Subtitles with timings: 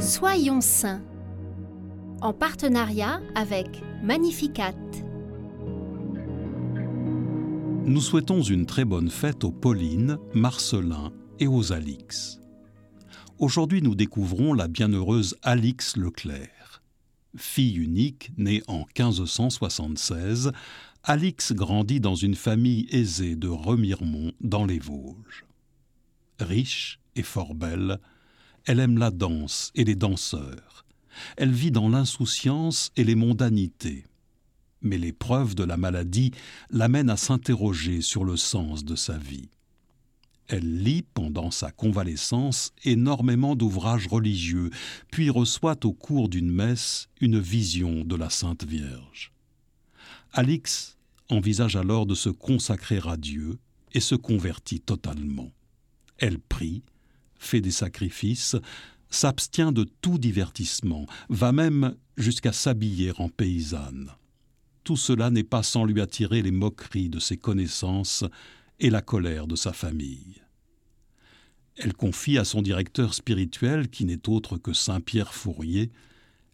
[0.00, 1.02] Soyons saints
[2.22, 4.72] en partenariat avec Magnificat.
[7.84, 12.40] Nous souhaitons une très bonne fête aux Pauline, Marcelin et aux Alix.
[13.38, 16.82] Aujourd'hui, nous découvrons la bienheureuse Alix Leclerc.
[17.36, 20.52] Fille unique, née en 1576,
[21.04, 25.44] Alix grandit dans une famille aisée de Remiremont dans les Vosges.
[26.38, 27.98] Riche et fort belle,
[28.66, 30.84] elle aime la danse et les danseurs.
[31.36, 34.04] Elle vit dans l'insouciance et les mondanités.
[34.82, 36.32] Mais l'épreuve de la maladie
[36.70, 39.50] l'amène à s'interroger sur le sens de sa vie.
[40.48, 44.70] Elle lit pendant sa convalescence énormément d'ouvrages religieux,
[45.12, 49.32] puis reçoit au cours d'une messe une vision de la Sainte Vierge.
[50.32, 53.58] Alix envisage alors de se consacrer à Dieu
[53.92, 55.50] et se convertit totalement.
[56.18, 56.82] Elle prie,
[57.40, 58.54] fait des sacrifices,
[59.08, 64.12] s'abstient de tout divertissement, va même jusqu'à s'habiller en paysanne.
[64.84, 68.24] Tout cela n'est pas sans lui attirer les moqueries de ses connaissances
[68.78, 70.40] et la colère de sa famille.
[71.76, 75.90] Elle confie à son directeur spirituel, qui n'est autre que Saint Pierre Fourier,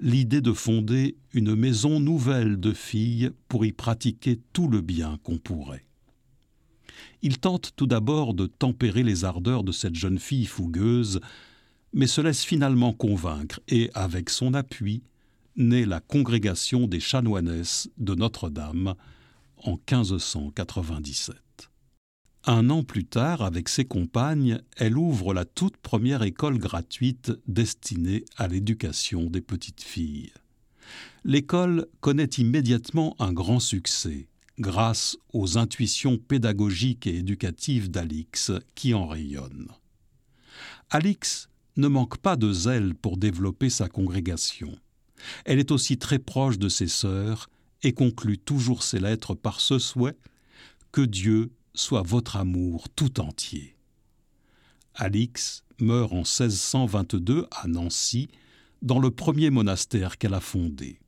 [0.00, 5.38] l'idée de fonder une maison nouvelle de filles pour y pratiquer tout le bien qu'on
[5.38, 5.86] pourrait.
[7.22, 11.20] Il tente tout d'abord de tempérer les ardeurs de cette jeune fille fougueuse,
[11.92, 15.02] mais se laisse finalement convaincre et, avec son appui,
[15.56, 18.94] naît la congrégation des chanoinesses de Notre-Dame
[19.58, 21.36] en 1597.
[22.44, 28.24] Un an plus tard, avec ses compagnes, elle ouvre la toute première école gratuite destinée
[28.36, 30.32] à l'éducation des petites filles.
[31.24, 34.26] L'école connaît immédiatement un grand succès
[34.58, 39.70] grâce aux intuitions pédagogiques et éducatives d'Alix qui en rayonnent.
[40.90, 44.76] Alix ne manque pas de zèle pour développer sa congrégation.
[45.44, 47.48] Elle est aussi très proche de ses sœurs
[47.82, 50.16] et conclut toujours ses lettres par ce souhait
[50.90, 53.76] que Dieu soit votre amour tout entier.
[54.94, 58.28] Alix meurt en 1622 à Nancy,
[58.82, 61.00] dans le premier monastère qu'elle a fondé.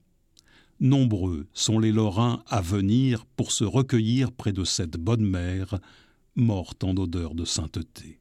[0.80, 5.78] Nombreux sont les Lorrains à venir pour se recueillir près de cette bonne mère,
[6.34, 8.18] morte en odeur de sainteté.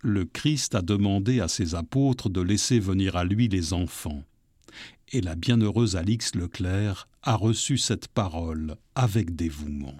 [0.00, 4.22] Le Christ a demandé à ses apôtres de laisser venir à lui les enfants,
[5.12, 9.96] et la bienheureuse Alix Leclerc a reçu cette parole avec dévouement.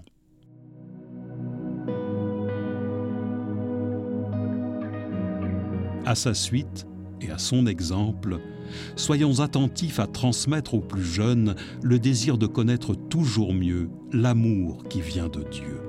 [6.05, 6.85] À sa suite,
[7.19, 8.39] et à son exemple,
[8.95, 15.01] soyons attentifs à transmettre aux plus jeunes le désir de connaître toujours mieux l'amour qui
[15.01, 15.84] vient de Dieu.